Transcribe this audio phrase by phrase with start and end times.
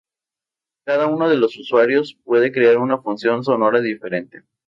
[0.83, 4.41] Cada uno de los usuarios puede crear una función sonora diferente.